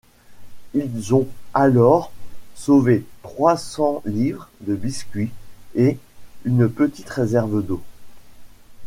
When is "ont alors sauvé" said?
1.13-3.05